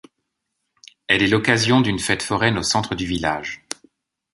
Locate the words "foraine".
2.23-2.57